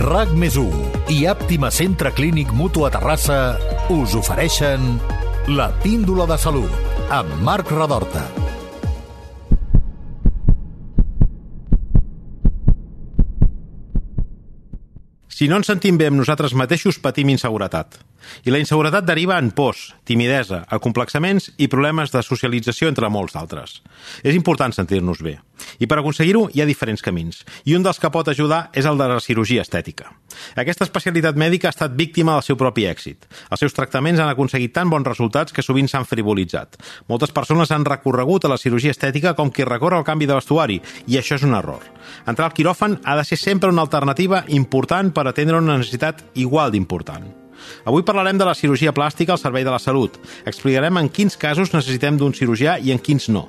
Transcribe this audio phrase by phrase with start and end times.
[0.00, 0.54] RAC més
[1.12, 3.58] i Àptima Centre Clínic Mutu a Terrassa
[3.92, 4.94] us ofereixen
[5.52, 6.72] la píndola de salut
[7.12, 8.22] amb Marc Radorta.
[15.28, 18.00] Si no ens sentim bé amb nosaltres mateixos, patim inseguretat.
[18.44, 23.80] I la inseguretat deriva en pors, timidesa, acomplexaments i problemes de socialització entre molts d'altres.
[24.22, 25.38] És important sentir-nos bé.
[25.78, 27.42] I per aconseguir-ho hi ha diferents camins.
[27.68, 30.10] I un dels que pot ajudar és el de la cirurgia estètica.
[30.60, 33.26] Aquesta especialitat mèdica ha estat víctima del seu propi èxit.
[33.50, 36.78] Els seus tractaments han aconseguit tan bons resultats que sovint s'han frivolitzat.
[37.08, 40.80] Moltes persones han recorregut a la cirurgia estètica com qui recorre al canvi de vestuari,
[41.06, 41.84] i això és un error.
[42.26, 46.72] Entrar al quiròfan ha de ser sempre una alternativa important per atendre una necessitat igual
[46.72, 47.39] d'important.
[47.84, 50.18] Avui parlarem de la cirurgia plàstica al servei de la salut.
[50.46, 53.48] Explicarem en quins casos necessitem d'un cirurgià i en quins no.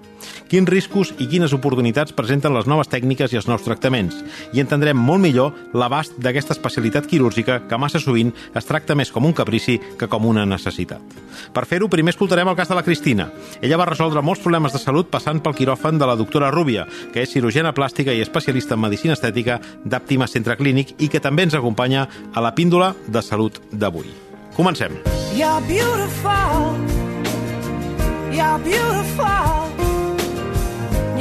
[0.51, 4.17] Quins riscos i quines oportunitats presenten les noves tècniques i els nous tractaments.
[4.53, 9.25] I entendrem molt millor l'abast d'aquesta especialitat quirúrgica que massa sovint es tracta més com
[9.25, 11.01] un caprici que com una necessitat.
[11.53, 13.29] Per fer-ho, primer escoltarem el cas de la Cristina.
[13.61, 17.23] Ella va resoldre molts problemes de salut passant pel quiròfan de la doctora Rúbia, que
[17.25, 21.57] és cirurgiana plàstica i especialista en medicina estètica d'Àptima Centre Clínic i que també ens
[21.57, 24.11] acompanya a la píndola de salut d'avui.
[24.55, 24.99] Comencem.
[25.33, 26.77] You're beautiful.
[28.31, 29.90] You're beautiful.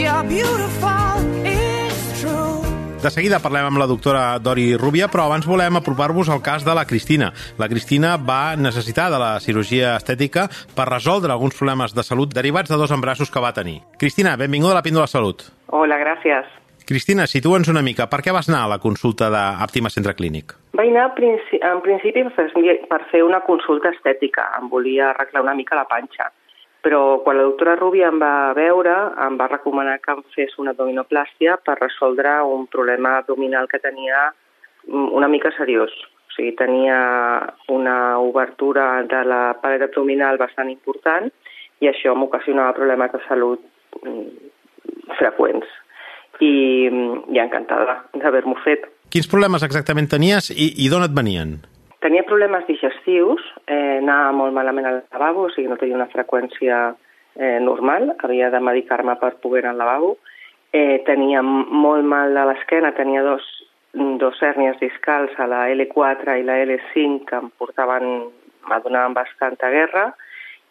[0.00, 1.20] You're beautiful.
[1.44, 2.64] It's true.
[3.02, 6.72] De seguida parlem amb la doctora Dori Rubia, però abans volem apropar-vos al cas de
[6.72, 7.28] la Cristina.
[7.60, 12.72] La Cristina va necessitar de la cirurgia estètica per resoldre alguns problemes de salut derivats
[12.72, 13.82] de dos embrassos que va tenir.
[14.00, 15.44] Cristina, benvinguda a la Píndola Salut.
[15.68, 16.48] Hola, gràcies.
[16.88, 18.08] Cristina, situa'ns una mica.
[18.08, 20.56] Per què vas anar a la consulta d'Àptima Centre Clínic?
[20.80, 22.24] Vaig anar en principi
[22.88, 24.48] per fer una consulta estètica.
[24.62, 26.32] Em volia arreglar una mica la panxa.
[26.80, 28.94] Però quan la doctora Rubia em va veure,
[29.26, 34.30] em va recomanar que em fes una abdominoplàstia per resoldre un problema abdominal que tenia
[34.88, 35.92] mm, una mica seriós.
[36.30, 37.00] O sigui, tenia
[37.68, 41.28] una obertura de la paret abdominal bastant important
[41.80, 43.60] i això m'ocasionava problemes de salut
[44.00, 44.24] mm,
[45.19, 45.69] freqüents
[46.40, 46.54] i,
[46.88, 48.88] i encantada d'haver-m'ho fet.
[49.12, 51.58] Quins problemes exactament tenies i, i d'on et venien?
[52.00, 56.78] Tenia problemes digestius, eh, anava molt malament al lavabo, o sigui, no tenia una freqüència
[57.37, 60.11] eh, normal, havia de medicar-me per poder anar al lavabo.
[60.72, 63.44] Eh, tenia molt mal a l'esquena, tenia dos,
[63.93, 68.09] dos hèrnies discals a la L4 i la L5 que em portaven,
[68.71, 70.11] m'adonaven bastanta guerra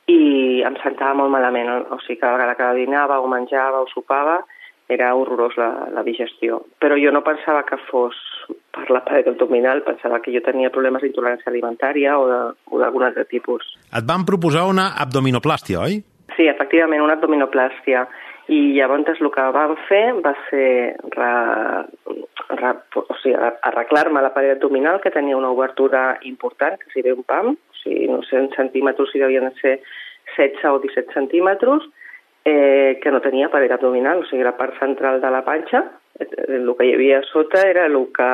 [0.09, 4.39] i em sentava molt malament, o sigui, cada vegada que dinava o menjava o sopava,
[4.89, 6.63] era horrorós la, la digestió.
[6.81, 8.17] Però jo no pensava que fos
[8.75, 12.27] per la paret abdominal, pensava que jo tenia problemes d'intolerància alimentària o
[12.79, 13.75] d'algun altre tipus.
[13.89, 16.01] Et van proposar una abdominoplàstia, oi?
[16.35, 18.05] Sí, efectivament, una abdominoplàstia.
[18.49, 21.31] I llavors el que vam fer va ser re,
[22.61, 27.13] re, o sigui, arreglar-me la paret abdominal, que tenia una obertura important, que si ve
[27.13, 29.79] un pam, o sigui, no sé, en centímetres si devien ser
[30.37, 31.85] 16 o 17 centímetres,
[32.45, 35.83] eh, que no tenia paret abdominal, o sigui, la part central de la panxa,
[36.19, 38.29] el que hi havia sota era el que,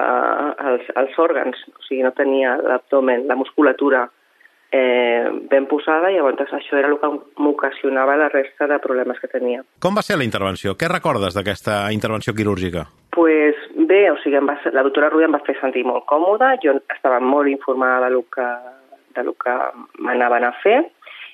[0.71, 4.05] els, els òrgans, o sigui, no tenia l'abdomen, la musculatura
[4.71, 9.31] eh, ben posada i llavors això era el que m'ocasionava la resta de problemes que
[9.31, 9.63] tenia.
[9.79, 10.75] Com va ser la intervenció?
[10.75, 12.87] Què recordes d'aquesta intervenció quirúrgica?
[13.15, 13.55] pues
[13.87, 17.21] bé, o sigui, va, la doctora Rui em va fer sentir molt còmoda, jo estava
[17.23, 18.47] molt informada de lo que,
[19.15, 19.53] de lo que
[20.03, 20.81] m'anaven a fer,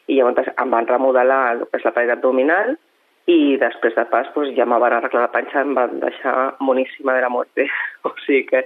[0.06, 2.76] i llavors em van remodelar el que és la paret abdominal
[3.30, 7.14] i després de pas doncs, ja me van arreglar la panxa, em van deixar moníssima
[7.18, 7.68] de la muerte.
[8.08, 8.64] O sigui que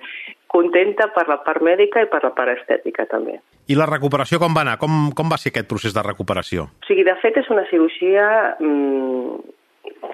[0.47, 3.35] contenta per la part mèdica i per la part estètica també.
[3.67, 4.77] I la recuperació com va anar?
[4.79, 6.69] Com, com va ser aquest procés de recuperació?
[6.71, 8.27] O sigui, de fet és una cirurgia
[8.61, 9.41] mmm,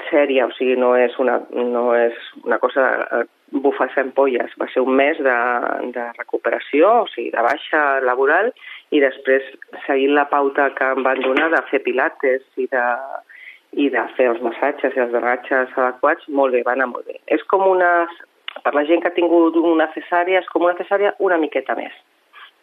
[0.10, 4.54] sèria, o sigui, no és una, no és una cosa de bufar fent polles.
[4.60, 5.38] Va ser un mes de,
[5.94, 8.52] de recuperació, o sigui, de baixa laboral,
[8.92, 9.46] i després,
[9.86, 12.86] seguint la pauta que em van donar de fer pilates i de,
[13.72, 17.22] i de fer els massatges i els drenatges adequats, molt bé, va anar molt bé.
[17.28, 18.08] És com una...
[18.62, 21.94] Per la gent que ha tingut una cesària, és com una cesària una miqueta més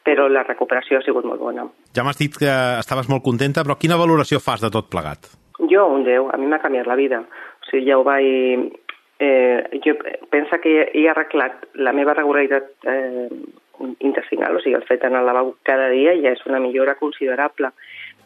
[0.08, 1.66] però la recuperació ha sigut molt bona.
[1.92, 2.48] Ja m'has dit que
[2.80, 5.28] estaves molt contenta, però quina valoració fas de tot plegat?
[5.68, 6.30] Jo, un 10.
[6.32, 7.20] A mi m'ha canviat la vida.
[7.20, 8.72] O sigui, ja ho vaig...
[9.18, 9.96] Eh, jo
[10.30, 13.26] penso que he arreglat la meva regularitat eh,
[14.06, 17.72] intestinal, o sigui, el fet d'anar al lavabo cada dia ja és una millora considerable.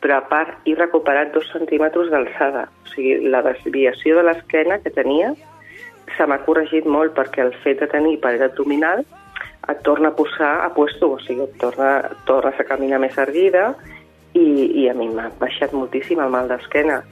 [0.03, 2.67] Però a part, he recuperat dos centímetres d'alçada.
[2.83, 5.33] O sigui, la desviació de l'esquena que tenia
[6.17, 9.05] se m'ha corregit molt perquè el fet de tenir paret abdominal
[9.71, 11.93] et torna a posar a puesto, o sigui, et torna,
[12.27, 13.71] tornes a caminar més erguida
[14.35, 14.43] i,
[14.83, 17.03] i a mi m'ha baixat moltíssim el mal d'esquena.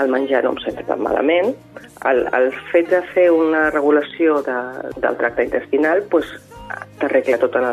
[0.00, 1.52] El menjar no em sento tan malament.
[2.08, 4.58] El, el fet de fer una regulació de,
[4.96, 6.30] del tracte intestinal pues,
[7.00, 7.64] t'arregla tot a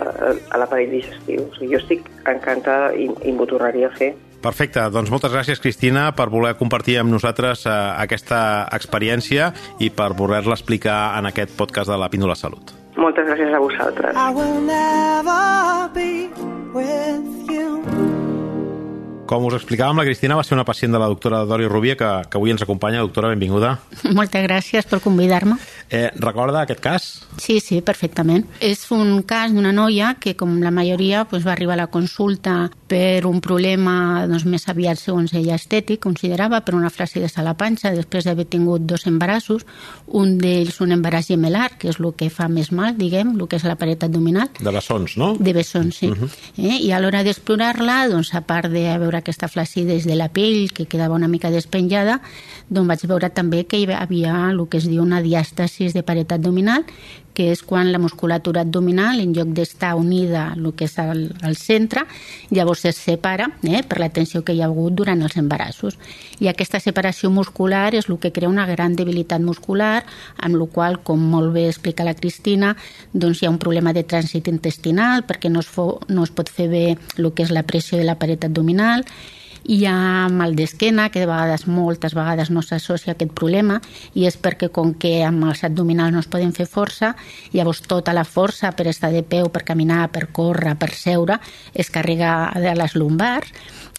[0.60, 1.48] l'aparell digestiu.
[1.48, 4.14] O sigui, jo estic encantada i, i m'ho tornaria a fer.
[4.48, 7.74] Perfecte, doncs moltes gràcies Cristina per voler compartir amb nosaltres eh,
[8.06, 8.40] aquesta
[8.78, 9.50] experiència
[9.84, 12.72] i per voler-la explicar en aquest podcast de la Píndola Salut.
[12.96, 14.16] Moltes gràcies a vosaltres.
[14.16, 16.30] I will never be
[16.72, 17.27] with you.
[19.28, 22.08] Com us explicàvem, la Cristina va ser una pacient de la doctora Dori Rubia, que,
[22.32, 23.02] que avui ens acompanya.
[23.04, 23.74] Doctora, benvinguda.
[24.18, 25.58] Moltes gràcies per convidar-me.
[25.92, 27.08] Eh, recorda aquest cas?
[27.36, 28.46] Sí, sí, perfectament.
[28.64, 32.70] És un cas d'una noia que, com la majoria, pues, va arribar a la consulta
[32.88, 37.56] per un problema doncs, més aviat, segons ella, estètic, considerava, per una flàcida a la
[37.60, 39.68] panxa, després d'haver tingut dos embarassos,
[40.08, 43.60] un d'ells un embaràs gemelar, que és el que fa més mal, diguem, el que
[43.60, 44.48] és la paret abdominal.
[44.60, 45.34] De bessons, no?
[45.36, 46.08] De bessons, sí.
[46.08, 46.24] Uh mhm.
[46.24, 46.72] -huh.
[46.72, 46.80] eh?
[46.88, 50.72] I a l'hora d'explorar-la, doncs, a part de veure veure aquesta flacidesa de la pell
[50.74, 52.22] que quedava una mica despenjada,
[52.70, 56.32] doncs vaig veure també que hi havia el que es diu una diàstasis de paret
[56.32, 56.86] abdominal
[57.38, 61.54] que és quan la musculatura abdominal, en lloc d'estar unida el que és al, al
[61.60, 62.08] centre,
[62.50, 66.00] llavors es separa eh, per la tensió que hi ha hagut durant els embarassos.
[66.42, 70.02] I aquesta separació muscular és el que crea una gran debilitat muscular,
[70.42, 72.74] amb la qual, com molt bé explica la Cristina,
[73.14, 76.50] doncs hi ha un problema de trànsit intestinal perquè no es, fo, no es pot
[76.50, 76.86] fer bé
[77.18, 79.06] el que és la pressió de la paret abdominal
[79.68, 83.82] hi ha mal d'esquena, que de vegades, moltes vegades no s'associa aquest problema,
[84.16, 87.14] i és perquè com que amb els abdominals no es poden fer força,
[87.52, 91.42] llavors tota la força per estar de peu, per caminar, per córrer, per seure,
[91.76, 93.52] es carrega a les lumbars,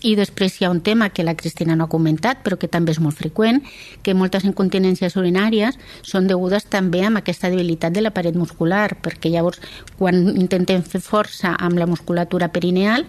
[0.03, 2.93] i després hi ha un tema que la Cristina no ha comentat, però que també
[2.95, 3.62] és molt freqüent,
[4.03, 9.33] que moltes incontinències urinàries són degudes també amb aquesta debilitat de la paret muscular, perquè
[9.33, 9.61] llavors
[9.99, 13.06] quan intentem fer força amb la musculatura perineal,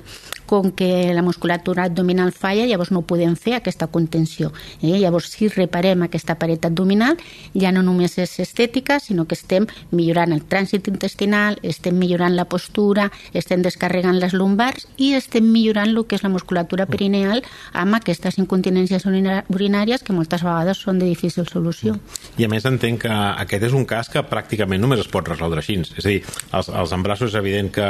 [0.50, 4.50] com que la musculatura abdominal falla, llavors no podem fer aquesta contenció.
[4.82, 4.98] Eh?
[4.98, 7.20] Llavors, si reparem aquesta paret abdominal,
[7.54, 12.48] ja no només és estètica, sinó que estem millorant el trànsit intestinal, estem millorant la
[12.50, 17.44] postura, estem descarregant les lumbars i estem millorant el que és la musculatura musculatura perineal
[17.74, 19.06] amb aquestes incontinències
[19.50, 21.98] urinàries que moltes vegades són de difícil solució.
[22.38, 25.60] I a més entenc que aquest és un cas que pràcticament només es pot resoldre
[25.60, 25.80] així.
[25.80, 26.22] És a dir,
[26.54, 27.88] els, els embrassos és evident que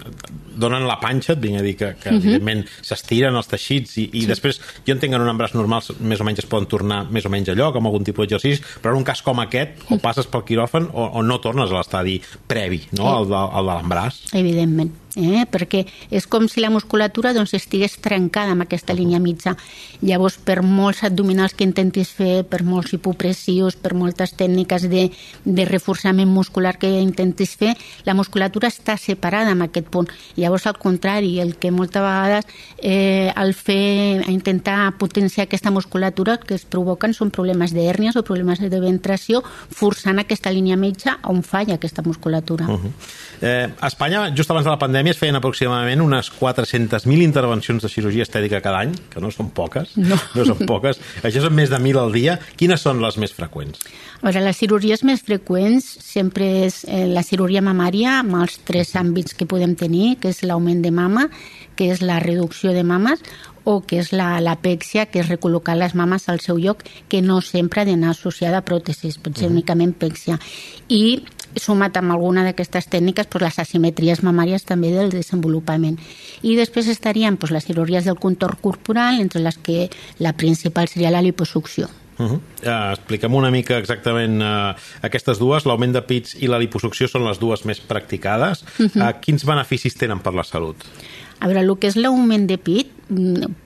[0.62, 2.18] donen la panxa, et vinc a dir que, que uh mhm.
[2.18, 2.24] -huh.
[2.24, 4.26] evidentment s'estiren els teixits i, i sí.
[4.26, 7.24] després jo entenc que en un embràs normal més o menys es poden tornar més
[7.24, 9.98] o menys a lloc amb algun tipus d'exercici, però en un cas com aquest o
[9.98, 13.04] passes pel quiròfan o, o no tornes a l'estadi previ, no?
[13.04, 13.16] Sí.
[13.16, 14.22] El, de, de l'embràs.
[14.32, 15.46] Evidentment eh?
[15.50, 19.56] perquè és com si la musculatura doncs, estigués trencada amb aquesta línia mitja.
[20.02, 25.08] Llavors, per molts abdominals que intentis fer, per molts hipopressius, per moltes tècniques de,
[25.44, 27.74] de reforçament muscular que intentis fer,
[28.04, 30.10] la musculatura està separada en aquest punt.
[30.36, 32.46] Llavors, al contrari, el que moltes vegades
[32.78, 38.24] eh, al fer, a intentar potenciar aquesta musculatura, que es provoquen són problemes d'hèrnies o
[38.26, 42.66] problemes de ventració, forçant aquesta línia mitja on falla aquesta musculatura.
[42.66, 42.92] Uh -huh.
[43.40, 47.90] eh, a Espanya, just abans de la pandèmia, es feien aproximadament unes 400.000 intervencions de
[47.92, 51.00] cirurgia estètica cada any, que no són poques, no, no són poques.
[51.26, 52.38] Això són més de 1.000 al dia.
[52.56, 53.82] Quines són les més freqüents?
[54.20, 58.94] A veure, les cirurgies més freqüents sempre és eh, la cirurgia mamària amb els tres
[58.96, 61.28] àmbits que podem tenir, que és l'augment de mama,
[61.76, 63.22] que és la reducció de mames,
[63.66, 67.82] o que és l'apèxia, que és recol·locar les mames al seu lloc, que no sempre
[67.82, 69.56] ha d'anar associada a pròtesis, pot ser uh -huh.
[69.58, 70.38] únicament pèxia.
[70.88, 71.24] I
[71.56, 75.98] sumat amb alguna d'aquestes tècniques pues, les asimetries mamàries també del desenvolupament.
[76.42, 79.88] I després estarien pues, les cirurgies del contorn corporal, entre les que
[80.18, 81.88] la principal seria la liposucció.
[82.18, 82.40] Uh -huh.
[82.64, 87.24] uh, Explica'm una mica exactament uh, aquestes dues, l'augment de pits i la liposucció són
[87.24, 88.64] les dues més practicades.
[88.78, 89.08] Uh -huh.
[89.08, 90.76] uh, quins beneficis tenen per la salut?
[91.40, 92.88] A veure, el que és l'augment de pit,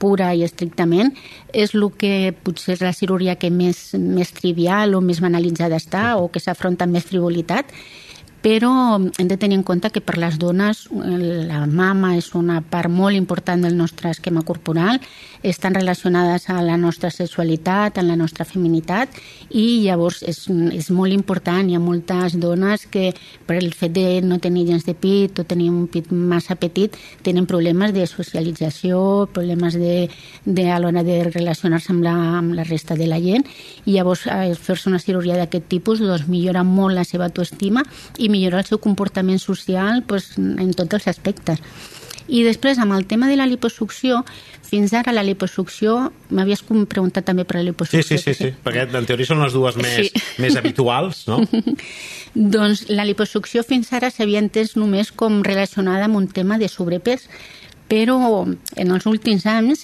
[0.01, 1.13] pura i estrictament,
[1.53, 6.15] és el que potser és la cirurgia que més, més trivial o més banalitzada està
[6.21, 7.73] o que s'afronta amb més frivolitat
[8.41, 12.89] però hem de tenir en compte que per les dones la mama és una part
[12.89, 14.97] molt important del nostre esquema corporal,
[15.43, 19.13] estan relacionades a la nostra sexualitat, a la nostra feminitat
[19.49, 20.43] i llavors és,
[20.73, 21.69] és molt important.
[21.69, 23.11] Hi ha moltes dones que
[23.45, 26.97] per el fet de no tenir gens de pit o tenir un pit massa petit
[27.21, 30.09] tenen problemes de socialització, problemes de,
[30.45, 33.45] de a l'hora de relacionar-se amb, la, amb la resta de la gent
[33.85, 37.85] i llavors eh, fer-se una cirurgia d'aquest tipus doncs, millora molt la seva autoestima
[38.17, 41.59] i millorar el seu comportament social pues, en tots els aspectes.
[42.31, 44.21] I després, amb el tema de la liposucció,
[44.63, 48.03] fins ara la liposucció, m'havies preguntat també per la liposucció.
[48.07, 50.21] Sí, sí, sí, sí, perquè en teoria són les dues més, sí.
[50.39, 51.41] més habituals, no?
[52.55, 57.27] doncs la liposucció fins ara s'havia entès només com relacionada amb un tema de sobrepès,
[57.91, 58.45] però
[58.79, 59.83] en els últims anys,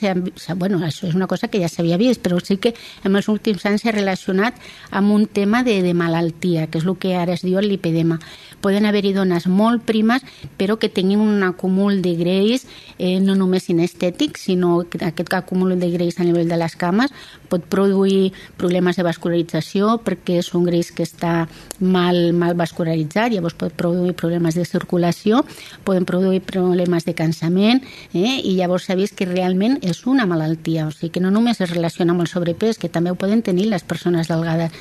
[0.55, 2.71] bueno, això és una cosa que ja s'havia vist, però sí que
[3.03, 4.55] en els últims anys s'ha relacionat
[4.95, 8.21] amb un tema de, de malaltia, que és el que ara es diu lipedema.
[8.63, 10.23] Poden haver-hi dones molt primes,
[10.55, 12.63] però que tinguin un acúmul de greix
[12.97, 17.11] eh, no només inestètic, sinó que aquest acúmul de greix a nivell de les cames
[17.51, 21.47] pot produir problemes de vascularització perquè és un greix que està
[21.79, 25.43] mal, mal vascularitzat, llavors pot produir problemes de circulació,
[25.83, 28.37] poden produir problemes de cansament eh?
[28.43, 31.73] i llavors s'ha vist que realment és una malaltia, o sigui que no només es
[31.73, 34.71] relaciona amb el sobrepès, que també ho poden tenir les persones delgades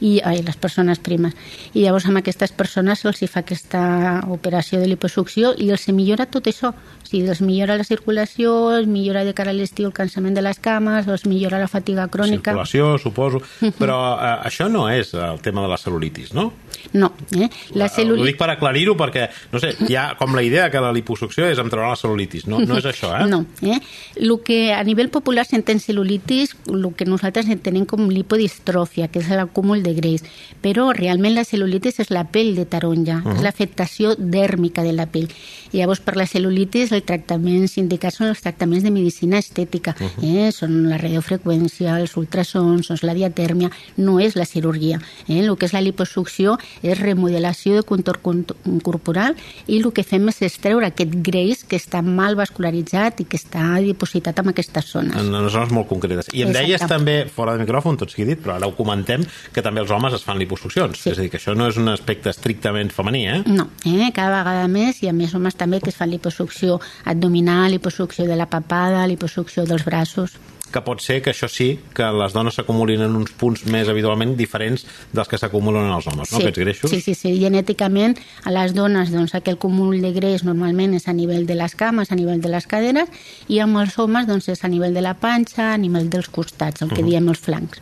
[0.00, 1.34] i ai, les persones primes.
[1.74, 3.84] I llavors amb aquestes persones se'ls fa aquesta
[4.32, 6.72] operació de liposucció i els millora tot això.
[6.74, 10.42] O sigui, els millora la circulació, els millora de cara a l'estiu el cansament de
[10.44, 12.54] les cames, els millora la fatiga crònica.
[12.54, 13.42] Circulació, suposo.
[13.78, 16.50] Però eh, això no és el tema de la celulitis, no?
[16.92, 17.12] No.
[17.32, 17.48] Eh?
[17.78, 18.24] La celulitis...
[18.24, 21.46] Ho dic per aclarir-ho perquè, no sé, hi ha com la idea que la liposucció
[21.50, 22.48] és entrar la celulitis.
[22.50, 23.28] No, no és això, eh?
[23.30, 23.44] No.
[23.62, 23.78] Eh?
[24.20, 29.30] El que a nivell popular s'entén celulitis, el que nosaltres entenem com lipodistròfia, que és
[29.32, 30.24] l'acúmul de greix,
[30.64, 33.36] però realment la cel·lulitis és la pell de taronja, uh -huh.
[33.36, 35.28] és l'afectació dèrmica de la pell.
[35.72, 40.06] I llavors per la cel·lulitis els tractaments indicats són els tractaments de medicina estètica, uh
[40.06, 40.48] -huh.
[40.48, 40.52] eh?
[40.52, 45.00] són la radiofreqüència, els ultrasons, són la diatèrmia, no és la cirurgia.
[45.28, 45.40] Eh?
[45.44, 48.44] El que és la liposucció és remodelació de contorn
[48.82, 49.36] corporal
[49.66, 53.80] i el que fem és extreure aquest greix que està mal vascularitzat i que està
[53.80, 55.16] dipositat en aquestes zones.
[55.16, 56.28] En zones molt concretes.
[56.32, 56.66] I em Exacte.
[56.66, 59.92] deies també, fora de micròfon, tot sigui dit, però ara ho comentem, que també els
[59.94, 61.00] homes es fan liposuccions.
[61.00, 61.10] Sí.
[61.12, 63.42] És a dir, que això no és un aspecte estrictament femení, eh?
[63.46, 64.10] No, eh?
[64.14, 68.38] cada vegada més, i a més homes també que es fan liposucció abdominal, liposucció de
[68.38, 70.38] la papada, liposucció dels braços
[70.74, 74.34] que pot ser que això sí, que les dones s'acumulin en uns punts més habitualment
[74.38, 74.82] diferents
[75.14, 76.40] dels que s'acumulen en els homes, no?
[76.40, 76.42] Sí.
[76.42, 76.90] Aquests greixos.
[76.90, 77.34] Sí, sí, sí.
[77.38, 81.78] Genèticament, a les dones, doncs, aquell cúmul de greix normalment és a nivell de les
[81.78, 85.04] cames, a nivell de les caderes, i amb els homes, doncs, és a nivell de
[85.04, 87.10] la panxa, a nivell dels costats, el que uh -huh.
[87.10, 87.80] diem els flancs.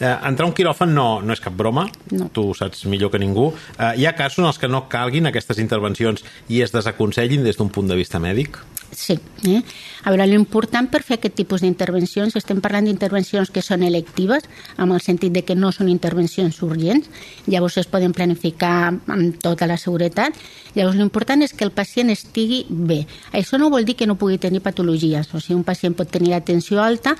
[0.00, 2.26] Eh, entrar a un quiròfan no, no és cap broma, no.
[2.34, 3.52] tu saps millor que ningú.
[3.78, 7.56] Eh, hi ha casos en els que no calguin aquestes intervencions i es desaconsellin des
[7.56, 8.58] d'un punt de vista mèdic?
[8.94, 9.18] Sí.
[9.44, 9.60] Eh?
[10.04, 14.46] A veure, l'important per fer aquest tipus d'intervencions, estem parlant d'intervencions que són electives,
[14.80, 17.10] amb el sentit de que no són intervencions urgents,
[17.50, 20.38] llavors es poden planificar amb tota la seguretat.
[20.74, 23.02] Llavors, l'important és que el pacient estigui bé.
[23.32, 26.32] Això no vol dir que no pugui tenir patologies, o sigui, un pacient pot tenir
[26.32, 27.16] l'atenció alta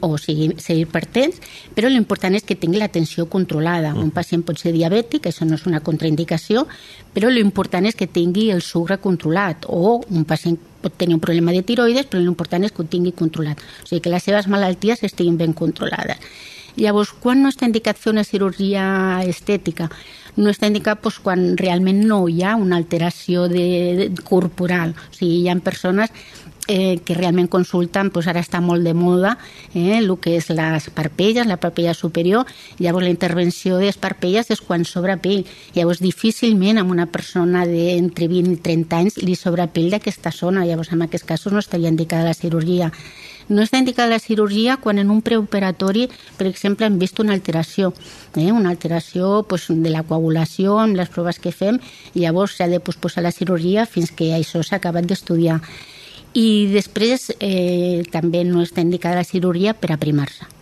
[0.00, 1.40] o sigui, ser hipertens,
[1.74, 3.94] però l'important és que tingui l'atenció controlada.
[3.94, 6.68] Un pacient pot ser diabètic, això no és una contraindicació,
[7.14, 11.54] però l'important és que tingui el sucre controlat o un pacient pot tenir un problema
[11.56, 13.62] de tiroides, però l'important és que ho tingui controlat.
[13.82, 16.20] O sigui, que les seves malalties estiguin ben controlades.
[16.76, 18.84] Llavors, quan no està indicat fer una cirurgia
[19.30, 19.86] estètica?
[20.34, 23.66] No està indicat doncs, quan realment no hi ha una alteració de,
[24.00, 24.96] de, corporal.
[24.98, 26.10] O sigui, hi ha persones
[26.68, 29.36] eh, que realment consulten, doncs ara està molt de moda
[29.74, 32.46] eh, el que és les parpelles, la parpella superior,
[32.78, 35.44] llavors la intervenció de les parpelles és quan sobra pell,
[35.74, 40.66] llavors difícilment a una persona d'entre 20 i 30 anys li sobra pell d'aquesta zona,
[40.66, 42.92] llavors en aquests casos no estaria indicada la cirurgia.
[43.46, 46.06] No està indicada la cirurgia quan en un preoperatori,
[46.38, 47.92] per exemple, hem vist una alteració,
[48.36, 48.50] eh?
[48.52, 51.76] una alteració pues, de la coagulació amb les proves que fem,
[52.14, 55.60] llavors s'ha de posposar la cirurgia fins que això s'ha acabat d'estudiar
[56.34, 60.53] i després eh, també no està indicada la cirurgia per aprimar-se.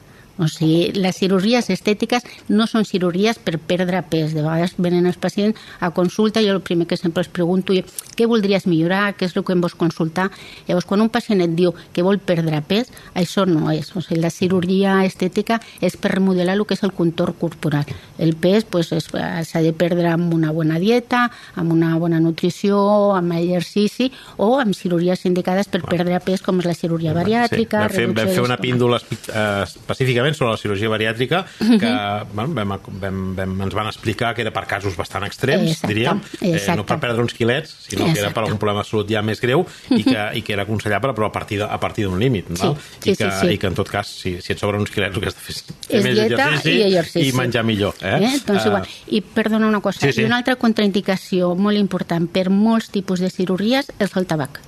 [0.42, 4.34] O sigui, les cirurgies estètiques no són cirurgies per perdre pes.
[4.34, 7.76] De vegades venen els pacients a consulta i jo el primer que sempre els pregunto
[7.76, 7.86] és
[8.18, 10.30] què voldries millorar, què és el que em vols consultar.
[10.66, 13.92] Llavors, quan un pacient et diu que vol perdre pes, això no és.
[13.94, 17.86] O sigui, la cirurgia estètica és per remodelar el que és el contorn corporal.
[18.18, 23.36] El pes pues, s'ha de perdre amb una bona dieta, amb una bona nutrició, amb
[23.38, 24.10] exercici
[24.42, 27.86] o amb cirurgies indicades per perdre pes, com és la cirurgia bariàtrica.
[27.86, 29.64] Sí, vam fer, vam fer una píndola eh,
[30.32, 31.90] específicament sobre la cirurgia bariàtrica, que
[32.34, 36.20] bueno, vam, vam, vam, ens van explicar que era per casos bastant extrems, exacte, diríem,
[36.40, 38.14] eh, no per perdre uns quilets, sinó exacte.
[38.14, 40.66] que era per algun problema de salut ja més greu i que, i que era
[40.66, 42.74] aconsellable però a partir de, a partir d'un límit, no?
[42.98, 43.52] Sí, I, que, sí, sí.
[43.54, 45.46] i que en tot cas, si, si et sobren uns quilets, el que has de
[45.46, 45.56] fer
[45.88, 47.28] és més dieta exercici i, exercici.
[47.28, 47.96] i menjar millor.
[48.00, 48.18] Eh?
[48.18, 48.34] Eh?
[48.46, 48.90] Doncs uh, igual.
[49.08, 50.24] I perdona una cosa, sí, sí.
[50.24, 54.62] i una altra contraindicació molt important per molts tipus de cirurgies és el tabac.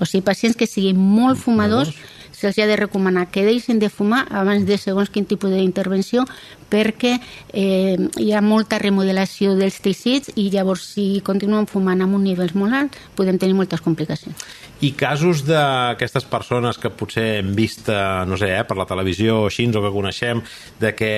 [0.00, 1.92] O sigui, pacients que siguin molt fumadors
[2.40, 6.26] se'ls ha de recomanar que deixin de fumar abans de segons quin tipus d'intervenció
[6.70, 7.16] perquè
[7.52, 12.54] eh, hi ha molta remodelació dels teixits i llavors si continuen fumant amb un nivell
[12.54, 14.38] molt alt podem tenir moltes complicacions.
[14.80, 19.42] I casos d'aquestes persones que potser hem vist, eh, no sé, eh, per la televisió
[19.42, 20.40] o així, o que coneixem,
[20.80, 21.10] de que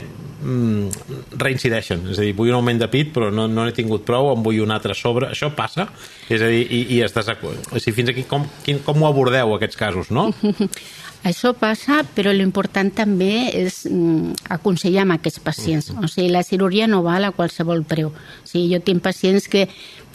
[0.00, 2.06] mm, reincideixen.
[2.08, 4.42] És a dir, vull un augment de pit, però no, no n'he tingut prou, em
[4.46, 5.28] vull un altre sobre.
[5.28, 5.90] Això passa?
[6.30, 7.28] És a dir, i, i estàs...
[7.42, 10.30] O sigui, fins aquí, com, quin, com ho abordeu, aquests casos, no?
[11.28, 15.92] Això passa, però l'important també és mm, aconsellar amb aquests pacients.
[15.94, 18.10] O sigui, la cirurgia no val a qualsevol preu.
[18.10, 19.68] O sigui, jo tinc pacients que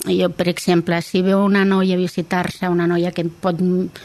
[0.06, 3.60] jo, per exemple, si veu una noia visitar-se, una noia que pot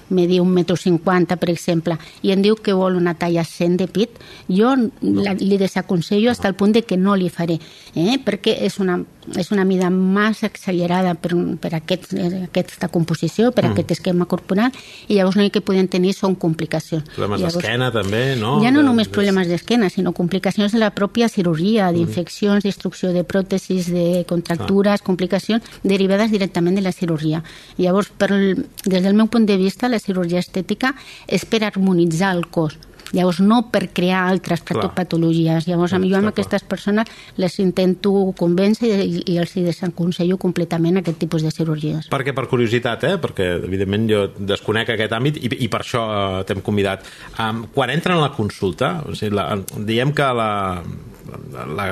[0.08, 3.88] medir un metro cinquanta, per exemple, i em diu que vol una talla 100 de
[3.92, 4.18] pit,
[4.48, 4.72] jo
[5.02, 7.58] la, li desaconsello fins al punt de que no li faré,
[7.94, 8.18] eh?
[8.24, 9.02] perquè és una,
[9.38, 12.10] és una mida massa accelerada per, per aquest,
[12.42, 13.74] aquesta composició, per mm.
[13.74, 14.74] aquest esquema corporal,
[15.08, 17.06] i llavors l'únic que poden tenir són complicacions.
[17.14, 18.56] Problemes d'esquena, també, no?
[18.64, 21.98] Ja no de, només problemes d'esquena, sinó complicacions de la pròpia cirurgia, mm.
[21.98, 25.06] d'infeccions, destrucció de pròtesis, de contractures, ah.
[25.06, 27.42] complicacions derivades directament de la cirurgia.
[27.78, 32.48] Llavors, per, des del meu punt de vista, la cirurgia estètica és per harmonitzar el
[32.50, 32.78] cos,
[33.12, 34.62] llavors no per crear altres
[34.96, 35.68] patologies.
[35.68, 41.44] Llavors, jo amb aquestes persones les intento convèncer i, i els desaconsello completament aquest tipus
[41.44, 42.08] de cirurgies.
[42.12, 43.14] Perquè per curiositat, eh?
[43.22, 47.06] perquè evidentment jo desconec aquest àmbit i, i per això eh, t'hem convidat.
[47.36, 49.46] Um, quan entren a la consulta, o sigui, la,
[49.88, 50.50] diem que la,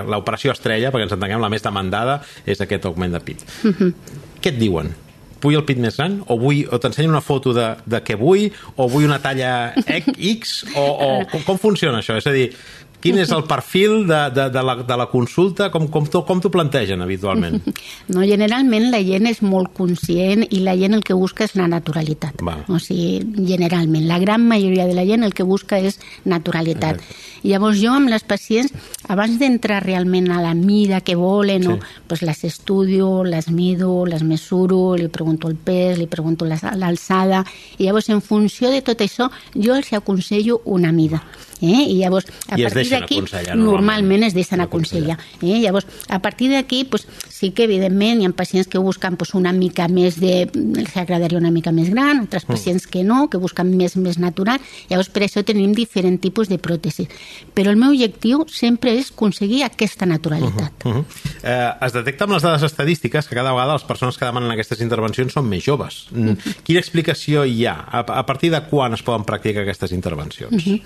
[0.09, 3.45] l'operació estrella, perquè ens entenguem, la més demandada, és aquest augment de pit.
[3.63, 3.93] -huh.
[4.41, 4.95] Què et diuen?
[5.41, 8.49] Vull el pit més gran o, vull, o t'ensenyo una foto de, de què vull
[8.77, 12.19] o vull una talla X o, o com, com funciona això?
[12.21, 12.51] És a dir,
[13.01, 15.71] Quin és el perfil de, de, de, la, de la consulta?
[15.73, 17.61] Com, com, com t'ho plantegen habitualment?
[18.11, 21.69] No, generalment la gent és molt conscient i la gent el que busca és la
[21.71, 22.41] naturalitat.
[22.45, 22.57] Va.
[22.73, 26.99] O sigui, generalment, la gran majoria de la gent el que busca és naturalitat.
[26.99, 27.29] Exacte.
[27.43, 28.73] Llavors jo amb les pacients,
[29.09, 31.69] abans d'entrar realment a la mida que volen, sí.
[31.69, 31.79] no,
[32.09, 37.45] pues les estudio, les mido, les mesuro, li pregunto el pes, li pregunto l'alçada,
[37.79, 41.23] i llavors en funció de tot això jo els aconsello una mida.
[41.61, 41.85] Eh?
[41.93, 43.23] I llavors, a I partir d'aquí,
[43.57, 45.19] normalment es deixen aconsellar.
[45.43, 45.59] Eh?
[45.61, 49.53] Llavors, a partir d'aquí, pues, sí que evidentment hi ha pacients que busquen pues, una
[49.53, 50.49] mica més de...
[50.51, 52.53] els agradaria una mica més gran, altres mm.
[52.53, 54.61] pacients que no, que busquen més més natural.
[54.91, 57.09] Llavors, per això tenim diferents tipus de pròtesis.
[57.55, 60.85] Però el meu objectiu sempre és aconseguir aquesta naturalitat.
[60.85, 61.05] Uh -huh, uh -huh.
[61.43, 64.81] Eh, es detecta amb les dades estadístiques que cada vegada les persones que demanen aquestes
[64.81, 66.07] intervencions són més joves.
[66.11, 66.37] Mm.
[66.63, 67.77] Quina explicació hi ha?
[67.91, 70.53] A, a partir de quan es poden practicar aquestes intervencions?
[70.53, 70.83] Uh -huh.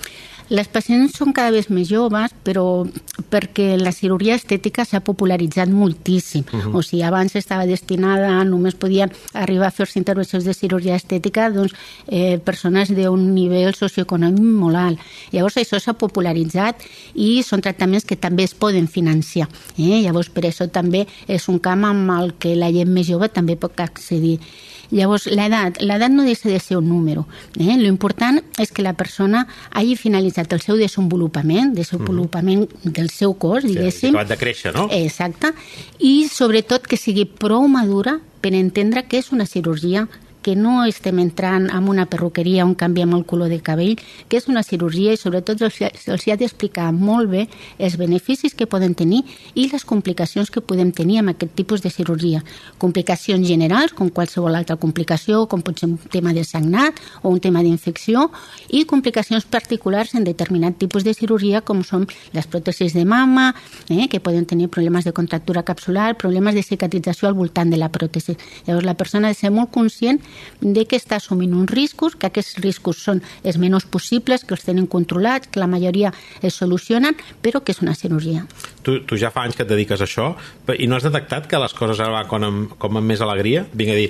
[0.53, 2.85] Les pacients són cada vegada més joves, però
[3.33, 6.45] perquè la cirurgia estètica s'ha popularitzat moltíssim.
[6.53, 6.77] Uh -huh.
[6.79, 11.73] O sigui, abans estava destinada, només podien arribar a fer-se intervencions de cirurgia estètica doncs,
[12.09, 14.99] eh, persones d'un nivell socioeconòmic molt alt.
[15.33, 16.77] Llavors això s'ha popularitzat
[17.15, 19.49] i són tractaments que també es poden financiar.
[19.79, 20.03] Eh?
[20.03, 23.57] Llavors per això també és un camp amb el que la gent més jove també
[23.57, 24.41] pot accedir.
[24.95, 27.27] Llavors, l'edat, l'edat no deixa de ser un número.
[27.59, 27.75] Eh?
[27.81, 32.93] L'important és que la persona hagi finalitzat el seu desenvolupament, desenvolupament mm -hmm.
[32.93, 34.11] del seu cos, diguéssim.
[34.11, 34.89] Sí, acabat de créixer, no?
[34.91, 35.53] Exacte.
[35.99, 40.09] I, sobretot, que sigui prou madura per entendre que és una cirurgia
[40.45, 43.97] que no estem entrant en una perruqueria on canviem el color de cabell,
[44.29, 47.47] que és una cirurgia i sobretot els, els ha d'explicar molt bé
[47.79, 49.23] els beneficis que poden tenir
[49.55, 52.43] i les complicacions que podem tenir amb aquest tipus de cirurgia.
[52.79, 57.41] Complicacions generals, com qualsevol altra complicació, com pot ser un tema de sagnat o un
[57.41, 58.29] tema d'infecció,
[58.69, 62.05] i complicacions particulars en determinat tipus de cirurgia, com són
[62.37, 63.55] les pròtesis de mama,
[63.89, 67.89] eh, que poden tenir problemes de contractura capsular, problemes de cicatrització al voltant de la
[67.89, 68.37] pròtesi.
[68.67, 70.21] Llavors, la persona ha de ser molt conscient
[70.61, 74.65] de que està assumint uns riscos, que aquests riscos són els menys possibles, que els
[74.67, 78.45] tenen controlats, que la majoria es solucionen, però que és una cirurgia.
[78.85, 80.31] Tu, tu ja fa anys que et dediques a això
[80.79, 83.65] i no has detectat que les coses ara van com amb, com amb més alegria?
[83.73, 84.09] Vinc a dir,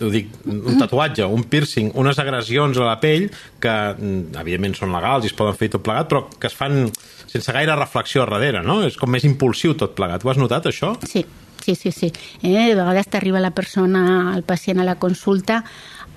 [0.00, 3.28] ho dic, un tatuatge, un piercing, unes agressions a la pell
[3.60, 6.86] que, mm, evidentment, són legals i es poden fer tot plegat, però que es fan
[7.26, 8.82] sense gaire reflexió a darrere, no?
[8.86, 10.24] És com més impulsiu tot plegat.
[10.24, 10.94] Ho has notat, això?
[11.04, 11.24] Sí,
[11.66, 12.12] Sí, sí, sí.
[12.42, 15.64] Eh, de vegades t'arriba la persona, el pacient a la consulta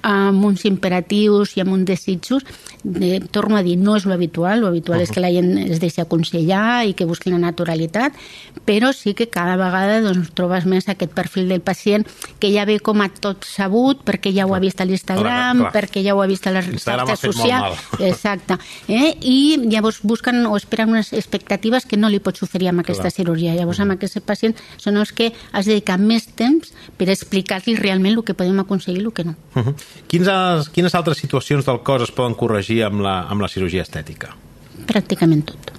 [0.01, 2.45] amb uns imperatius i amb uns desitjos,
[2.83, 5.09] de, torno a dir, no és lo habitual, lo habitual uh -huh.
[5.09, 8.13] és que la gent es deixi aconsellar i que busqui la naturalitat,
[8.65, 12.07] però sí que cada vegada doncs, trobes més aquest perfil del pacient
[12.39, 16.03] que ja ve com a tot sabut, perquè ja ho ha vist a l'Instagram, perquè
[16.03, 17.77] ja ho ha vist a les xarxes socials.
[17.99, 18.57] Exacte.
[18.87, 19.17] Eh?
[19.21, 23.11] I llavors busquen o esperen unes expectatives que no li pots oferir amb aquesta clar.
[23.11, 23.55] cirurgia.
[23.55, 28.17] Llavors, amb aquests pacients són els que has de dedicar més temps per explicar-li realment
[28.17, 29.35] el que podem aconseguir i el que no.
[29.55, 29.75] Uh -huh.
[30.11, 34.33] Quines, quines altres situacions del cos es poden corregir amb la, amb la cirurgia estètica?
[34.89, 35.73] Pràcticament tot.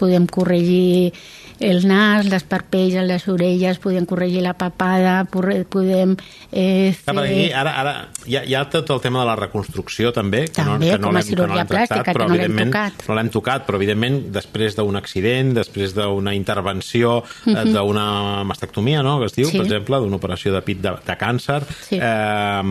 [0.00, 1.12] Podem corregir
[1.62, 6.16] el nas, les parpelles, les orelles, podem corregir la papada, podem
[6.50, 7.14] eh, fer...
[7.22, 7.94] Aquí, ara, ara
[8.26, 11.00] hi ha, hi ha tot el tema de la reconstrucció també, que també, no, que
[11.02, 13.06] no com a cirurgia no plàstica, tractat, però que no l'hem tocat.
[13.08, 17.70] No l'hem tocat, però evidentment després d'un accident, després d'una intervenció, uh eh, -huh.
[17.72, 19.56] D'una mastectomia, no?, que es diu, sí.
[19.56, 21.98] per exemple, d'una operació de pit de, de càncer, sí.
[22.00, 22.62] eh,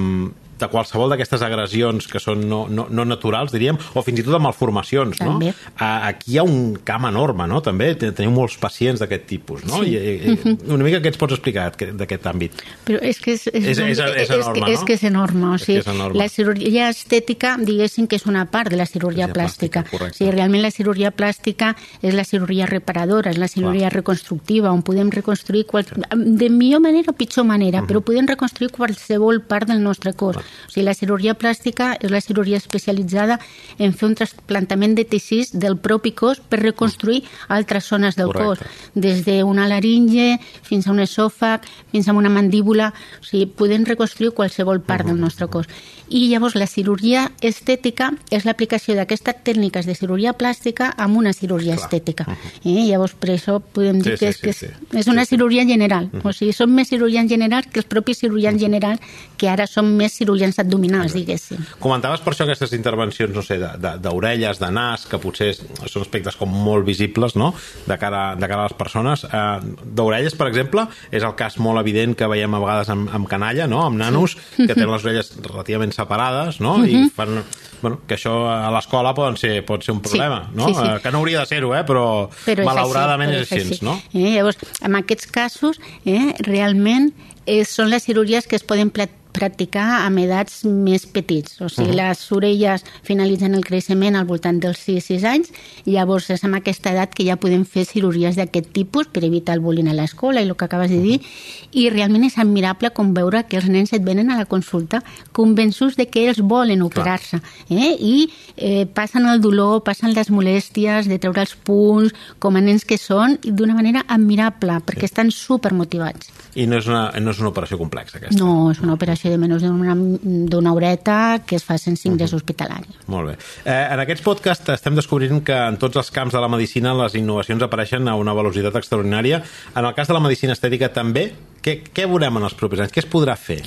[0.61, 4.35] de qualsevol d'aquestes agressions que són no, no, no naturals, diríem, o fins i tot
[4.37, 5.51] de malformacions, També.
[5.51, 5.71] no?
[5.81, 7.93] Aquí hi ha un camp enorme, no?, també.
[7.99, 9.81] Teniu molts pacients d'aquest tipus, no?
[9.83, 9.95] Sí.
[9.97, 12.61] I, i, una mica què ens pots explicar d'aquest àmbit?
[12.87, 15.53] Però és que és, és, és, és, és, enorme, és, que, és que és enorme,
[15.55, 16.19] o sigui, és enorme.
[16.21, 19.85] la cirurgia estètica, diguéssim que és una part de la cirurgia plàstica.
[19.87, 23.97] plàstica o sigui, realment la cirurgia plàstica és la cirurgia reparadora, és la cirurgia Clar.
[23.99, 25.85] reconstructiva, on podem reconstruir qual...
[26.11, 27.89] de millor manera o pitjor manera, uh -huh.
[27.89, 30.35] però podem reconstruir qualsevol part del nostre cos.
[30.35, 30.45] Clar.
[30.67, 33.39] O sigui, la cirurgia plàstica és la cirurgia especialitzada
[33.77, 38.65] en fer un trasplantament de teixits del propi cos per reconstruir altres zones del Correcte.
[38.65, 41.61] cos, des d'una laringe fins a un esòfag,
[41.91, 45.11] fins a una mandíbula, o sigui, podem reconstruir qualsevol part uh -huh.
[45.13, 45.67] del nostre cos.
[46.11, 51.75] I llavors la cirurgia estètica és l'aplicació d'aquestes tècniques de cirurgia plàstica amb una cirurgia
[51.75, 51.85] Clar.
[51.85, 52.23] estètica.
[52.27, 52.77] Uh -huh.
[52.77, 52.87] eh?
[52.89, 55.29] Llavors, per això podem dir sí, que, sí, és, que sí, és, és una sí,
[55.29, 56.09] cirurgia general.
[56.11, 56.29] Uh -huh.
[56.29, 58.99] O sigui, són més cirurgians generals que els propis cirurgians generals,
[59.37, 61.61] que ara són més cirurgians moviments abdominals, diguéssim.
[61.79, 66.03] Comentaves per això aquestes intervencions, no sé, d'orelles, de, de, de nas, que potser són
[66.03, 67.53] aspectes com molt visibles, no?,
[67.87, 69.25] de cara, de cara a les persones.
[69.25, 73.29] Eh, d'orelles, per exemple, és el cas molt evident que veiem a vegades amb, amb
[73.29, 74.67] canalla, no?, amb nanos, sí.
[74.67, 76.89] que tenen les orelles relativament separades, no?, uh -huh.
[76.89, 77.11] i mhm.
[77.15, 77.43] fan...
[77.81, 80.51] Bueno, que això a l'escola pot ser, pot ser un problema, sí.
[80.53, 80.67] no?
[80.67, 80.85] Sí, sí.
[80.85, 81.81] Eh, que no hauria de ser-ho, eh?
[81.83, 83.95] però, però malauradament és així, és així, no?
[84.13, 87.11] Eh, llavors, en aquests casos, eh, realment
[87.45, 88.91] eh, són les cirurgies que es poden
[89.33, 91.59] practicar amb edats més petits.
[91.61, 92.01] O sigui, uh -huh.
[92.01, 95.51] les orelles finalitzen el creixement al voltant dels 6-6 anys
[95.85, 99.55] i llavors és amb aquesta edat que ja podem fer cirurgies d'aquest tipus per evitar
[99.55, 101.19] el bullying a l'escola i el que acabes de dir.
[101.19, 101.67] Uh -huh.
[101.71, 105.95] I realment és admirable com veure que els nens et venen a la consulta convençuts
[105.95, 107.41] de que ells volen operar-se.
[107.69, 107.95] Eh?
[107.99, 112.85] I eh, passen el dolor, passen les molèsties de treure els punts, com a nens
[112.85, 115.11] que són, d'una manera admirable, perquè sí.
[115.11, 116.31] estan supermotivats.
[116.55, 118.39] I no és, una, no és una operació complexa, aquesta?
[118.39, 122.35] No, és una operació operació de menys d'una horeta que es fa sense ingrés uh
[122.35, 122.41] -huh.
[122.41, 122.87] hospitalari.
[123.07, 123.37] Molt bé.
[123.65, 127.15] Eh, en aquests podcasts estem descobrint que en tots els camps de la medicina les
[127.15, 129.43] innovacions apareixen a una velocitat extraordinària.
[129.75, 131.33] En el cas de la medicina estètica també.
[131.61, 132.91] Què, què veurem en els propers anys?
[132.91, 133.61] Què es podrà fer?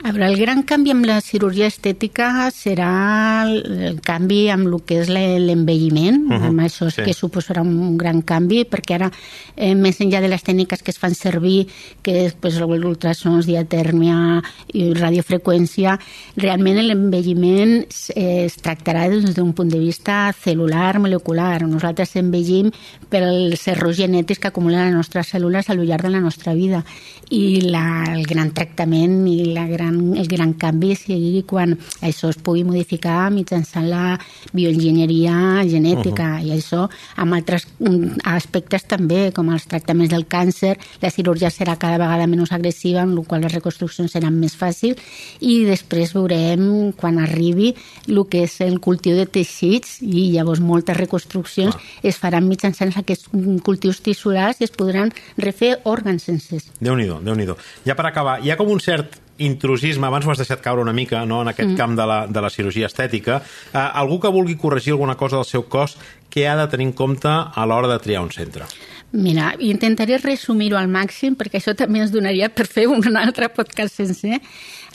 [0.00, 2.88] A veure, el gran canvi amb la cirurgia estètica serà
[3.44, 6.48] el canvi amb el que és l'envelliment, uh -huh.
[6.48, 7.02] amb això sí.
[7.04, 9.10] que suposarà un gran canvi, perquè ara,
[9.56, 11.68] eh, més enllà de les tècniques que es fan servir,
[12.00, 15.98] que és pues, l'ultrasons, diatèrmia i radiofreqüència,
[16.36, 17.84] realment l'envelliment
[18.14, 21.62] eh, es tractarà des d'un punt de vista celular, molecular.
[21.62, 22.70] Nosaltres envellim
[23.10, 26.84] pels errors genètics que acumulen les nostres cèl·lules al llarg de la nostra vida.
[27.28, 32.30] I la, el gran tractament i la gran gran, el gran canvi sigui quan això
[32.30, 34.18] es pugui modificar mitjançant la
[34.52, 36.46] bioenginyeria genètica uh -huh.
[36.46, 41.76] i això amb altres mm, aspectes també, com els tractaments del càncer, la cirurgia serà
[41.76, 44.96] cada vegada menys agressiva, amb la qual les reconstruccions seran més fàcils
[45.40, 47.74] i després veurem quan arribi
[48.08, 51.80] el que és el cultiu de teixits i llavors moltes reconstruccions ah.
[52.02, 53.28] es faran mitjançant aquests
[53.62, 56.70] cultius tissulars i es podran refer òrgans sencers.
[56.80, 60.32] Déu-n'hi-do, déu nhi déu Ja per acabar, hi ha com un cert intrusisme, abans ho
[60.34, 61.42] has deixat caure una mica no?
[61.42, 61.80] en aquest mm.
[61.80, 63.40] camp de la, de la cirurgia estètica,
[63.72, 65.96] eh, algú que vulgui corregir alguna cosa del seu cos,
[66.30, 68.68] què ha de tenir en compte a l'hora de triar un centre?
[69.12, 73.96] Mira, intentaré resumir-ho al màxim perquè això també ens donaria per fer un altre podcast
[73.98, 74.38] sencer.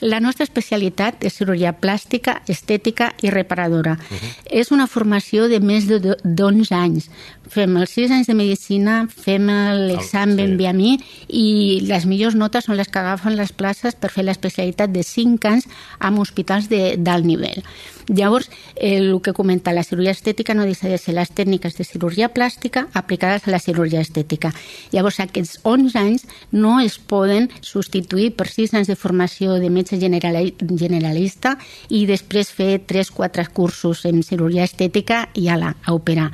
[0.00, 3.96] La nostra especialitat és cirurgia plàstica, estètica i reparadora.
[3.96, 4.32] Uh -huh.
[4.50, 7.10] És una formació de més de 11 anys.
[7.48, 9.46] Fem els 6 anys de medicina, fem
[9.88, 10.72] l'examen sí.
[10.74, 10.98] mi
[11.28, 15.48] i les millors notes són les que agafen les places per fer l'especialitat de 5
[15.48, 17.62] anys amb hospitals d'alt nivell.
[18.08, 22.28] Llavors, el que comenta la cirurgia estètica no deixa de ser les tècniques de cirurgia
[22.32, 24.52] plàstica aplicades a la cirurgia estètica.
[24.94, 29.98] Llavors, aquests 11 anys no es poden substituir per 6 anys de formació de metge
[30.00, 31.56] generalista
[31.90, 36.30] i després fer 3-4 cursos en cirurgia estètica i ala, a operar.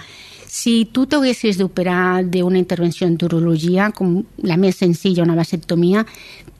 [0.52, 6.04] Si tu t'haguessis d'operar d'una intervenció en urologia, com la més senzilla, una vasectomia,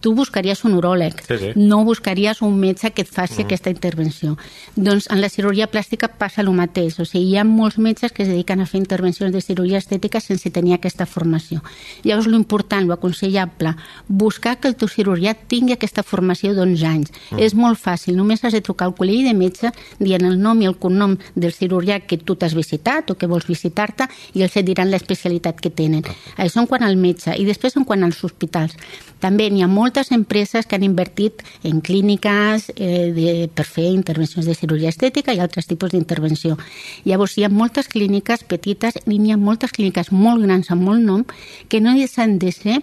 [0.03, 1.51] tu buscaries un uròleg, Sí, sí.
[1.57, 4.37] no buscaries un metge que et faci aquesta intervenció.
[4.77, 8.25] Doncs en la cirurgia plàstica passa el mateix, o sigui, hi ha molts metges que
[8.25, 11.63] es dediquen a fer intervencions de cirurgia estètica sense tenir aquesta formació.
[12.03, 13.77] Llavors, l'important, l'aconsellable,
[14.09, 17.13] buscar que el teu cirurgià tingui aquesta formació d'11 anys.
[17.31, 17.39] Mm.
[17.39, 20.67] És molt fàcil, només has de trucar al col·legi de metge dient el nom i
[20.67, 24.67] el cognom del cirurgià que tu t'has visitat o que vols visitar-te i ells et
[24.67, 26.03] diran l'especialitat que tenen.
[26.37, 27.37] Això en quant al metge.
[27.39, 28.75] I després en quant als hospitals.
[29.23, 34.47] També n'hi ha moltes empreses que han invertit en clíniques eh, de, per fer intervencions
[34.49, 36.57] de cirurgia estètica i altres tipus d'intervenció.
[37.05, 41.05] Llavors, hi ha moltes clíniques petites i n'hi ha moltes clíniques molt grans amb molt
[41.05, 41.27] nom
[41.69, 42.81] que no s'han de ser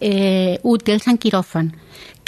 [0.00, 1.72] eh, útils en quiròfan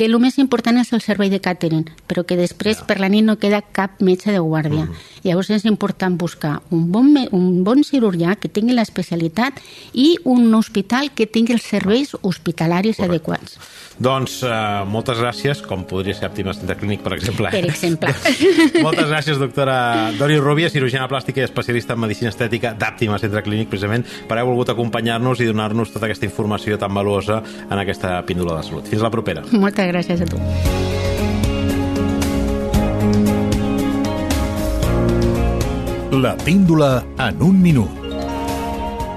[0.03, 3.23] que el més important és el servei de càtering, però que després per la nit
[3.23, 4.89] no queda cap metge de guàrdia.
[4.89, 5.11] Mm.
[5.23, 9.61] Llavors és important buscar un bon, un bon cirurgià que tingui l'especialitat
[9.95, 13.13] i un hospital que tingui els serveis hospitalaris Correcte.
[13.15, 13.59] adequats.
[14.03, 17.53] Doncs uh, moltes gràcies, com podria ser Àptima Centre Clínic, per exemple.
[17.53, 18.11] Per exemple.
[18.87, 19.77] moltes gràcies, doctora
[20.19, 24.49] Dori Rubia, cirurgiana plàstica i especialista en medicina estètica d'Àptima Centre Clínic, precisament per haver
[24.49, 27.39] volgut acompanyar-nos i donar-nos tota aquesta informació tan valuosa
[27.69, 28.91] en aquesta píndola de salut.
[28.91, 29.45] Fins la propera.
[29.53, 30.41] Moltes gràcies a tu.
[36.13, 38.03] La píndola en un minut.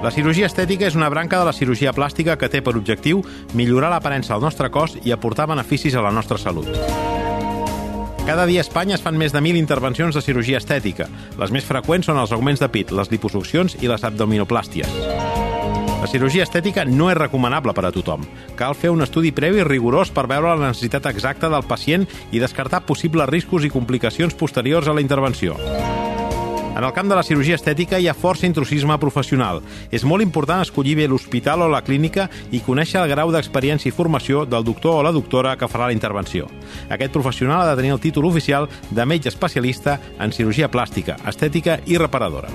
[0.04, 3.22] La cirurgia estètica és una branca de la cirurgia plàstica que té per objectiu
[3.58, 6.68] millorar l'aparença del nostre cos i aportar beneficis a la nostra salut.
[8.26, 11.06] Cada dia a Espanya es fan més de 1.000 intervencions de cirurgia estètica.
[11.38, 15.55] Les més freqüents són els augments de pit, les liposuccions i les abdominoplàsties.
[16.06, 18.22] La cirurgia estètica no és recomanable per a tothom.
[18.54, 22.84] Cal fer un estudi previ rigorós per veure la necessitat exacta del pacient i descartar
[22.86, 25.56] possibles riscos i complicacions posteriors a la intervenció.
[26.76, 29.64] En el camp de la cirurgia estètica hi ha força intrusisme professional.
[29.90, 33.96] És molt important escollir bé l'hospital o la clínica i conèixer el grau d'experiència i
[33.96, 36.46] formació del doctor o la doctora que farà la intervenció.
[36.86, 41.80] Aquest professional ha de tenir el títol oficial de metge especialista en cirurgia plàstica, estètica
[41.90, 42.54] i reparadora.